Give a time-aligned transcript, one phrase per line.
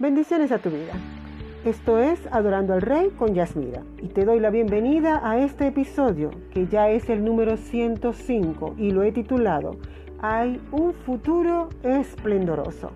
[0.00, 0.94] Bendiciones a tu vida.
[1.62, 6.30] Esto es Adorando al Rey con Yasmira y te doy la bienvenida a este episodio
[6.54, 9.76] que ya es el número 105 y lo he titulado
[10.22, 12.92] Hay un futuro esplendoroso.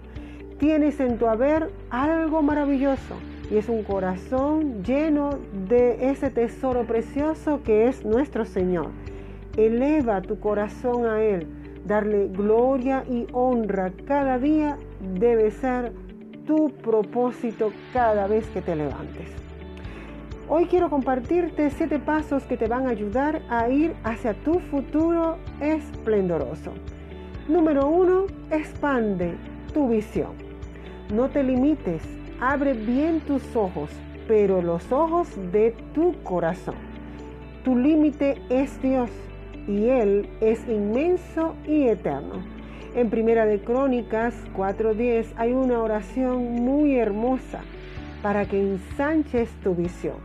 [0.58, 3.16] Tienes en tu haber algo maravilloso
[3.50, 8.88] y es un corazón lleno de ese tesoro precioso que es nuestro Señor.
[9.58, 11.46] Eleva tu corazón a Él.
[11.84, 14.78] Darle gloria y honra cada día
[15.18, 15.92] debe ser
[16.46, 19.28] tu propósito cada vez que te levantes.
[20.48, 25.38] Hoy quiero compartirte siete pasos que te van a ayudar a ir hacia tu futuro
[25.60, 26.72] esplendoroso.
[27.48, 29.34] Número uno, expande
[29.72, 30.32] tu visión.
[31.12, 32.02] No te limites,
[32.40, 33.90] abre bien tus ojos,
[34.28, 36.76] pero los ojos de tu corazón.
[37.64, 39.10] Tu límite es Dios
[39.66, 42.53] y Él es inmenso y eterno.
[42.94, 47.62] En Primera de Crónicas 4:10 hay una oración muy hermosa
[48.22, 50.18] para que ensanches tu visión.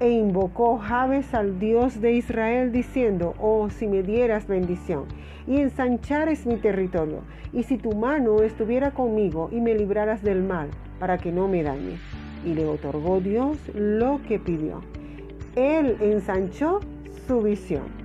[0.00, 5.04] E invocó Jabes al Dios de Israel diciendo, oh, si me dieras bendición
[5.46, 7.20] y ensanchares mi territorio,
[7.52, 11.62] y si tu mano estuviera conmigo y me libraras del mal, para que no me
[11.62, 11.98] dañe.
[12.44, 14.82] Y le otorgó Dios lo que pidió.
[15.54, 16.80] Él ensanchó
[17.28, 17.99] su visión.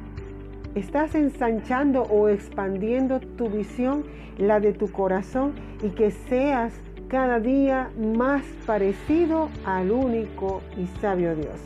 [0.76, 4.04] Estás ensanchando o expandiendo tu visión,
[4.38, 6.74] la de tu corazón, y que seas
[7.08, 11.62] cada día más parecido al único y sabio Dios.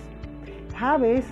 [0.77, 1.25] Javes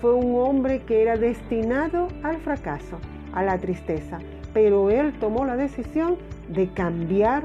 [0.00, 2.98] fue un hombre que era destinado al fracaso,
[3.34, 4.18] a la tristeza,
[4.54, 6.16] pero él tomó la decisión
[6.48, 7.42] de cambiar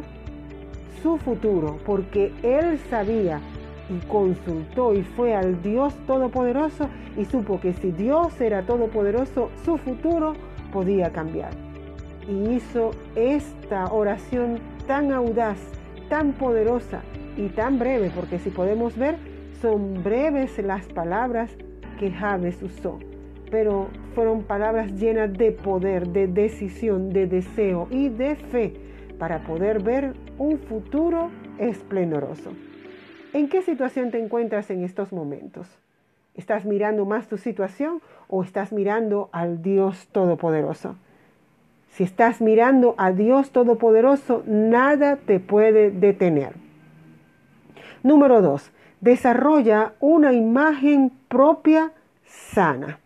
[1.04, 3.42] su futuro porque él sabía
[3.90, 9.78] y consultó y fue al Dios Todopoderoso y supo que si Dios era todopoderoso, su
[9.78, 10.34] futuro
[10.72, 11.52] podía cambiar.
[12.28, 15.58] Y hizo esta oración tan audaz,
[16.10, 17.02] tan poderosa
[17.38, 19.16] y tan breve, porque si podemos ver,
[19.62, 21.52] son breves las palabras
[22.00, 23.00] que Javes usó,
[23.52, 28.74] pero fueron palabras llenas de poder, de decisión, de deseo y de fe
[29.18, 32.52] para poder ver un futuro esplendoroso.
[33.36, 35.68] ¿En qué situación te encuentras en estos momentos?
[36.36, 40.96] ¿Estás mirando más tu situación o estás mirando al Dios Todopoderoso?
[41.90, 46.54] Si estás mirando a Dios Todopoderoso, nada te puede detener.
[48.04, 51.92] Número dos, desarrolla una imagen propia
[52.24, 53.00] sana.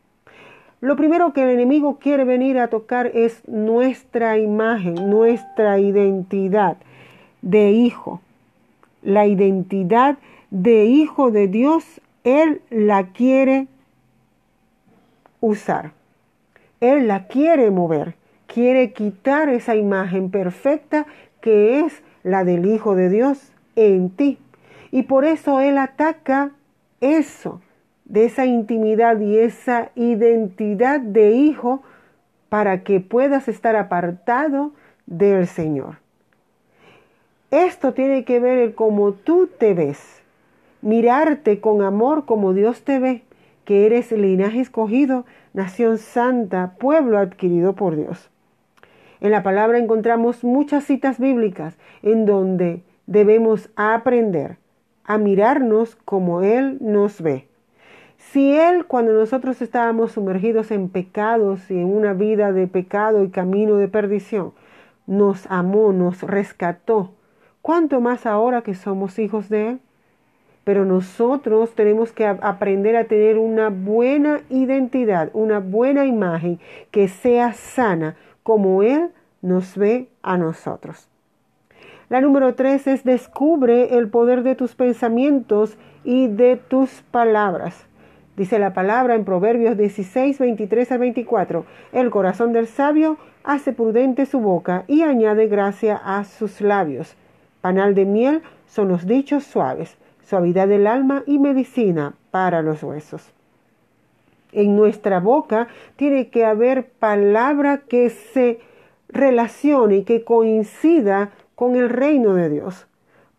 [0.80, 6.78] Lo primero que el enemigo quiere venir a tocar es nuestra imagen, nuestra identidad
[7.42, 8.22] de hijo,
[9.02, 10.18] la identidad
[10.52, 13.68] de hijo de Dios, Él la quiere
[15.42, 15.94] usar.
[16.80, 18.16] Él la quiere mover.
[18.48, 21.06] Quiere quitar esa imagen perfecta
[21.42, 24.38] que es la del Hijo de Dios en ti.
[24.92, 26.52] Y por eso Él ataca
[27.00, 27.62] eso,
[28.06, 31.84] de esa intimidad y esa identidad de hijo
[32.50, 34.72] para que puedas estar apartado
[35.06, 35.98] del Señor.
[37.52, 40.22] Esto tiene que ver el cómo tú te ves,
[40.84, 43.24] mirarte con amor como Dios te ve,
[43.66, 48.30] que eres linaje escogido, nación santa, pueblo adquirido por Dios.
[49.20, 54.58] En la palabra encontramos muchas citas bíblicas en donde debemos aprender
[55.04, 57.48] a mirarnos como Él nos ve.
[58.20, 63.30] Si Él, cuando nosotros estábamos sumergidos en pecados y en una vida de pecado y
[63.30, 64.54] camino de perdición,
[65.08, 67.14] nos amó, nos rescató,
[67.62, 69.80] ¿Cuánto más ahora que somos hijos de Él?
[70.64, 76.60] Pero nosotros tenemos que aprender a tener una buena identidad, una buena imagen
[76.92, 79.10] que sea sana como Él
[79.42, 81.10] nos ve a nosotros.
[82.10, 87.86] La número tres es descubre el poder de tus pensamientos y de tus palabras.
[88.36, 91.66] Dice la palabra en Proverbios 16, 23 a 24.
[91.92, 97.16] El corazón del sabio hace prudente su boca y añade gracia a sus labios.
[97.62, 103.34] Panal de miel son los dichos suaves, suavidad del alma y medicina para los huesos.
[104.52, 108.60] En nuestra boca tiene que haber palabra que se
[109.10, 112.88] relacione y que coincida con el reino de Dios.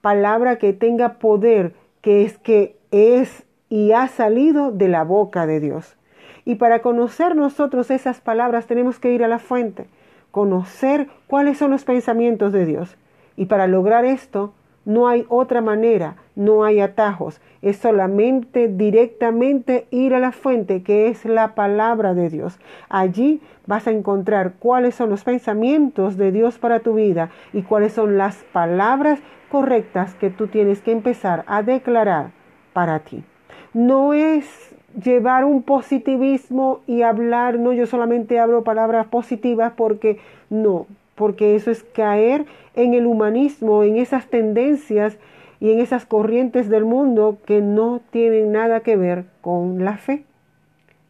[0.00, 5.61] Palabra que tenga poder, que es que es y ha salido de la boca de
[5.61, 5.96] Dios.
[6.44, 9.87] Y para conocer nosotros esas palabras tenemos que ir a la fuente,
[10.31, 12.96] conocer cuáles son los pensamientos de Dios.
[13.37, 14.53] Y para lograr esto
[14.85, 21.09] no hay otra manera, no hay atajos, es solamente directamente ir a la fuente que
[21.09, 22.59] es la palabra de Dios.
[22.88, 27.93] Allí vas a encontrar cuáles son los pensamientos de Dios para tu vida y cuáles
[27.93, 32.31] son las palabras correctas que tú tienes que empezar a declarar
[32.73, 33.23] para ti.
[33.75, 34.75] No es
[35.05, 40.19] llevar un positivismo y hablar, no, yo solamente hablo palabras positivas porque
[40.49, 40.87] no,
[41.20, 45.19] porque eso es caer en el humanismo, en esas tendencias
[45.61, 50.25] y en esas corrientes del mundo que no tienen nada que ver con la fe.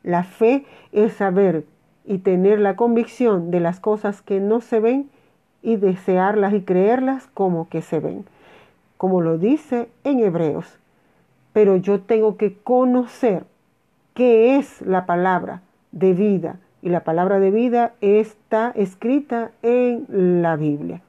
[0.03, 1.65] La fe es saber
[2.05, 5.09] y tener la convicción de las cosas que no se ven
[5.62, 8.25] y desearlas y creerlas como que se ven,
[8.97, 10.81] como lo dice en Hebreos.
[11.53, 13.45] Pero yo tengo que conocer
[14.15, 15.62] qué es la palabra
[15.93, 16.59] de vida.
[16.82, 21.03] Y la palabra de vida está escrita en la Biblia.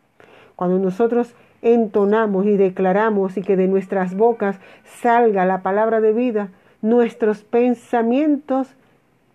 [0.56, 6.50] Cuando nosotros entonamos y declaramos y que de nuestras bocas salga la palabra de vida,
[6.81, 8.75] nuestros pensamientos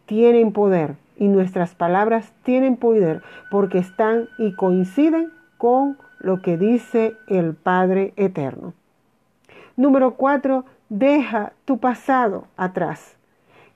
[0.06, 7.14] tienen poder y nuestras palabras tienen poder porque están y coinciden con lo que dice
[7.28, 8.74] el Padre Eterno.
[9.76, 13.16] Número cuatro, deja tu pasado atrás.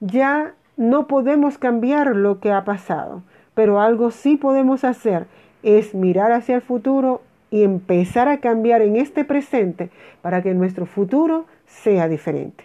[0.01, 3.23] Ya no podemos cambiar lo que ha pasado,
[3.53, 5.27] pero algo sí podemos hacer
[5.63, 9.91] es mirar hacia el futuro y empezar a cambiar en este presente
[10.23, 12.65] para que nuestro futuro sea diferente.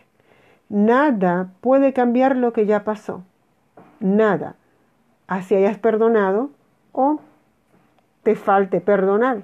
[0.70, 3.22] Nada puede cambiar lo que ya pasó.
[4.00, 4.56] Nada
[5.28, 6.52] así hayas perdonado
[6.94, 7.20] o
[8.24, 9.42] te falte perdonar.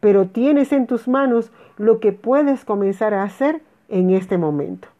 [0.00, 4.91] Pero tienes en tus manos lo que puedes comenzar a hacer en este momento.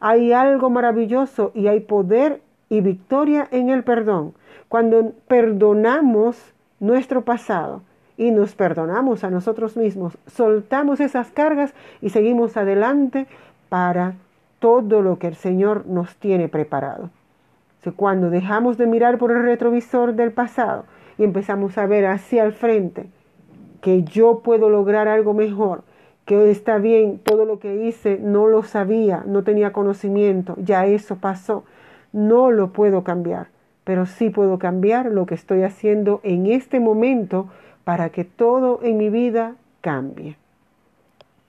[0.00, 4.34] Hay algo maravilloso y hay poder y victoria en el perdón.
[4.68, 6.36] Cuando perdonamos
[6.80, 7.82] nuestro pasado
[8.16, 13.26] y nos perdonamos a nosotros mismos, soltamos esas cargas y seguimos adelante
[13.68, 14.14] para
[14.58, 17.10] todo lo que el Señor nos tiene preparado
[17.92, 20.84] cuando dejamos de mirar por el retrovisor del pasado
[21.18, 23.06] y empezamos a ver hacia el frente
[23.80, 25.82] que yo puedo lograr algo mejor,
[26.26, 31.16] que está bien, todo lo que hice no lo sabía, no tenía conocimiento, ya eso
[31.16, 31.64] pasó,
[32.12, 33.46] no lo puedo cambiar,
[33.84, 37.46] pero sí puedo cambiar lo que estoy haciendo en este momento
[37.84, 40.36] para que todo en mi vida cambie.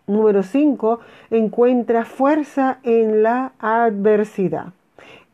[0.06, 1.00] Número 5.
[1.32, 4.77] Encuentra fuerza en la adversidad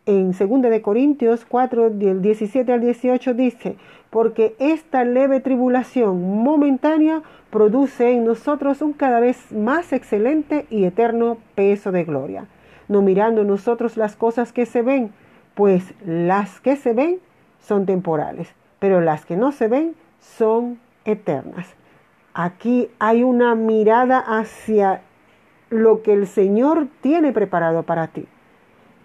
[0.06, 3.78] en 2 de Corintios 4, del 17 al 18 dice,
[4.10, 11.38] porque esta leve tribulación momentánea produce en nosotros un cada vez más excelente y eterno
[11.56, 12.48] peso de gloria,
[12.90, 15.12] no mirando nosotros las cosas que se ven,
[15.56, 17.20] pues las que se ven
[17.60, 21.68] son temporales, pero las que no se ven son eternas.
[22.34, 25.02] Aquí hay una mirada hacia
[25.70, 28.28] lo que el Señor tiene preparado para ti.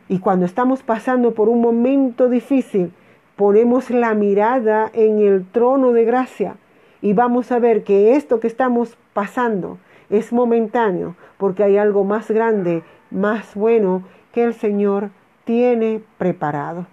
[0.09, 2.93] Y cuando estamos pasando por un momento difícil,
[3.37, 6.57] ponemos la mirada en el trono de gracia
[7.01, 9.79] y vamos a ver que esto que estamos pasando
[10.11, 14.03] es momentáneo porque hay algo más grande, más bueno
[14.33, 15.11] que el Señor
[15.45, 16.87] tiene preparado.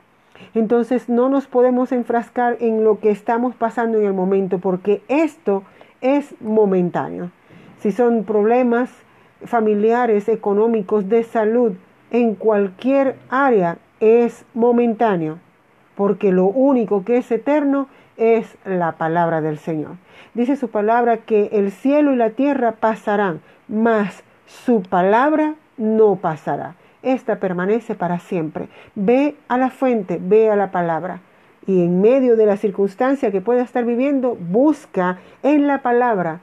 [0.53, 5.63] Entonces no nos podemos enfrascar en lo que estamos pasando en el momento porque esto
[6.01, 7.31] es momentáneo.
[7.79, 8.91] Si son problemas
[9.45, 11.73] familiares, económicos, de salud,
[12.15, 15.37] en cualquier área es momentáneo,
[15.95, 19.97] porque lo único que es eterno es la palabra del Señor.
[20.33, 26.75] Dice su palabra que el cielo y la tierra pasarán, mas su palabra no pasará.
[27.03, 28.69] Esta permanece para siempre.
[28.95, 31.19] Ve a la fuente, ve a la palabra.
[31.67, 36.39] Y en medio de la circunstancia que pueda estar viviendo, busca en la palabra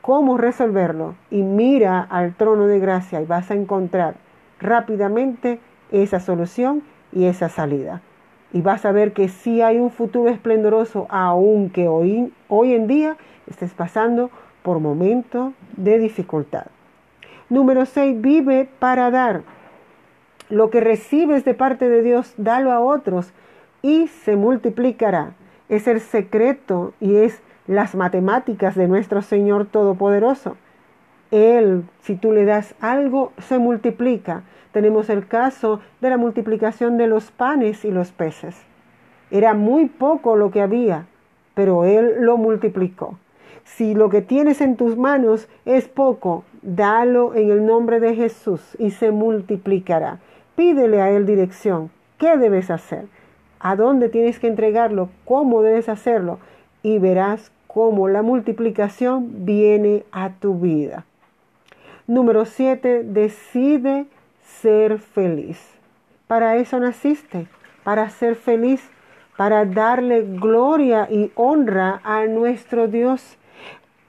[0.00, 4.14] cómo resolverlo y mira al trono de gracia y vas a encontrar
[4.60, 8.02] rápidamente esa solución y esa salida.
[8.52, 13.16] Y vas a ver que sí hay un futuro esplendoroso, aunque hoy, hoy en día
[13.48, 14.30] estés pasando
[14.62, 16.66] por momentos de dificultad.
[17.48, 18.20] Número 6.
[18.20, 19.42] Vive para dar.
[20.48, 23.32] Lo que recibes de parte de Dios, dalo a otros
[23.82, 25.32] y se multiplicará.
[25.68, 30.56] Es el secreto y es las matemáticas de nuestro Señor Todopoderoso.
[31.30, 34.42] Él, si tú le das algo, se multiplica.
[34.72, 38.56] Tenemos el caso de la multiplicación de los panes y los peces.
[39.30, 41.06] Era muy poco lo que había,
[41.54, 43.18] pero Él lo multiplicó.
[43.64, 48.76] Si lo que tienes en tus manos es poco, dalo en el nombre de Jesús
[48.78, 50.18] y se multiplicará.
[50.56, 51.90] Pídele a Él dirección.
[52.18, 53.06] ¿Qué debes hacer?
[53.60, 55.10] ¿A dónde tienes que entregarlo?
[55.24, 56.38] ¿Cómo debes hacerlo?
[56.82, 61.04] Y verás cómo la multiplicación viene a tu vida.
[62.10, 63.04] Número 7.
[63.04, 64.06] Decide
[64.42, 65.64] ser feliz.
[66.26, 67.46] Para eso naciste,
[67.84, 68.82] para ser feliz,
[69.36, 73.38] para darle gloria y honra a nuestro Dios.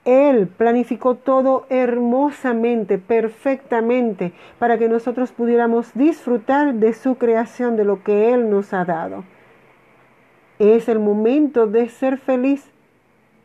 [0.03, 8.01] Él planificó todo hermosamente, perfectamente, para que nosotros pudiéramos disfrutar de su creación, de lo
[8.03, 9.25] que Él nos ha dado.
[10.57, 12.67] Es el momento de ser feliz.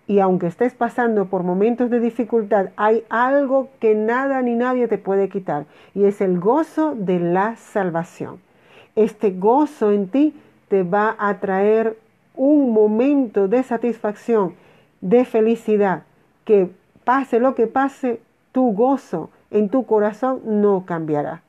[0.07, 4.99] Y aunque estés pasando por momentos de dificultad, hay algo que nada ni nadie te
[4.99, 5.67] puede quitar.
[5.95, 8.39] Y es el gozo de la salvación.
[8.95, 10.35] Este gozo en ti
[10.69, 11.99] te va a traer
[12.35, 14.55] un momento de satisfacción,
[15.01, 16.03] de felicidad
[16.45, 16.71] que
[17.05, 18.21] pase lo que pase,
[18.53, 21.43] tu gozo en tu corazón no cambiará.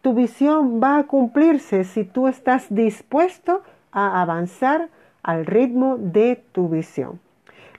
[0.00, 3.62] Tu visión va a cumplirse si tú estás dispuesto
[3.92, 4.88] a avanzar
[5.22, 7.20] al ritmo de tu visión.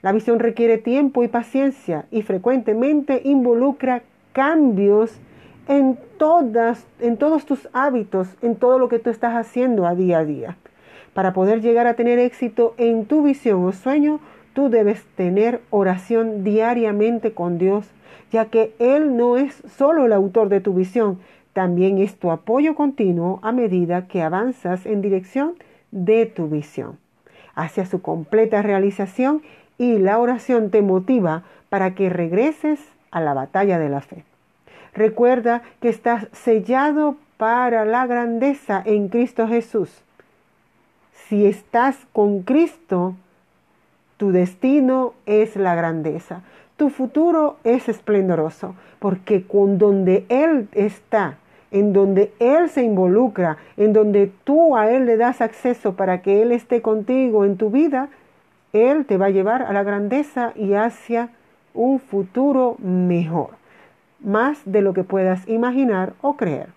[0.02, 4.02] La visión requiere tiempo y paciencia y frecuentemente involucra
[4.32, 5.12] cambios
[5.68, 10.18] en, todas, en todos tus hábitos, en todo lo que tú estás haciendo a día
[10.18, 10.56] a día.
[11.14, 14.20] Para poder llegar a tener éxito en tu visión o sueño,
[14.52, 17.88] Tú debes tener oración diariamente con Dios,
[18.32, 21.20] ya que Él no es solo el autor de tu visión,
[21.52, 25.54] también es tu apoyo continuo a medida que avanzas en dirección
[25.92, 26.98] de tu visión,
[27.54, 29.42] hacia su completa realización
[29.80, 32.78] y la oración te motiva para que regreses
[33.10, 34.24] a la batalla de la fe.
[34.92, 39.90] Recuerda que estás sellado para la grandeza en Cristo Jesús.
[41.28, 43.14] Si estás con Cristo,
[44.18, 46.42] tu destino es la grandeza.
[46.76, 51.38] Tu futuro es esplendoroso, porque con donde Él está,
[51.70, 56.42] en donde Él se involucra, en donde tú a Él le das acceso para que
[56.42, 58.10] Él esté contigo en tu vida,
[58.72, 61.30] Él te va a llevar a la grandeza y hacia
[61.74, 63.50] un futuro mejor,
[64.20, 66.68] más de lo que puedas imaginar o creer.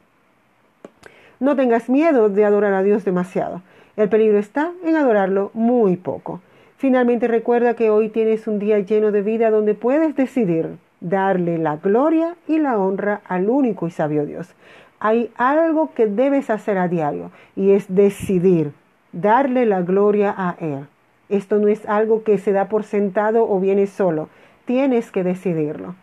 [1.40, 3.62] No tengas miedo de adorar a Dios demasiado.
[3.96, 6.42] El peligro está en adorarlo muy poco.
[6.78, 11.76] Finalmente recuerda que hoy tienes un día lleno de vida donde puedes decidir darle la
[11.78, 14.54] gloria y la honra al único y sabio Dios.
[15.00, 18.72] Hay algo que debes hacer a diario y es decidir
[19.12, 20.88] darle la gloria a Él.
[21.30, 24.30] Esto no es algo que se da por sentado o viene solo.
[24.66, 25.96] Tienes que decidirlo.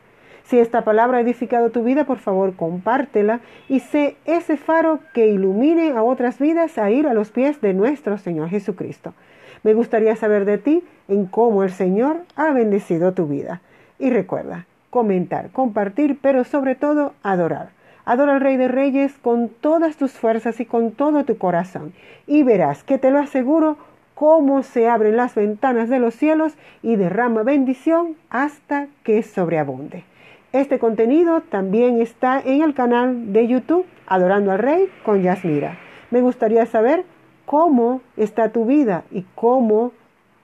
[0.45, 5.29] Si esta palabra ha edificado tu vida, por favor, compártela y sé ese faro que
[5.29, 9.15] ilumine a otras vidas a ir a los pies de nuestro Señor Jesucristo.
[9.62, 13.61] Me gustaría saber de ti en cómo el Señor ha bendecido tu vida.
[13.99, 17.69] Y recuerda, comentar, compartir, pero sobre todo adorar.
[18.05, 21.93] Adora al Rey de Reyes con todas tus fuerzas y con todo tu corazón.
[22.27, 23.77] Y verás que te lo aseguro
[24.21, 30.05] cómo se abren las ventanas de los cielos y derrama bendición hasta que sobreabunde.
[30.53, 35.79] Este contenido también está en el canal de YouTube Adorando al Rey con Yasmira.
[36.11, 37.07] Me gustaría saber
[37.47, 39.93] cómo está tu vida y cómo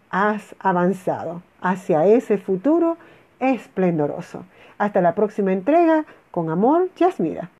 [0.09, 2.97] has avanzado hacia ese futuro
[3.40, 4.47] esplendoroso.
[4.78, 6.06] Hasta la próxima entrega.
[6.30, 7.50] Con amor, Yasmira.